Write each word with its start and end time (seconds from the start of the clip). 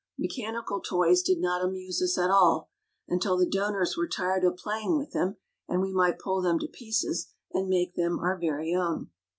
Mechanical 0.17 0.79
toys 0.81 1.21
did 1.21 1.39
not 1.39 1.63
amuse 1.63 2.01
us 2.01 2.17
at 2.17 2.31
all, 2.31 2.71
until 3.07 3.37
the 3.37 3.45
donors 3.45 3.95
were 3.95 4.07
tired 4.07 4.43
of 4.43 4.55
playing 4.57 4.97
with 4.97 5.11
them, 5.11 5.37
and 5.67 5.79
we 5.79 5.93
might 5.93 6.17
pull 6.17 6.41
them 6.41 6.57
to 6.57 6.67
pieces 6.67 7.27
and 7.53 7.69
make 7.69 7.93
them 7.93 8.17
our 8.17 8.35
very 8.35 8.73
own. 8.73 9.11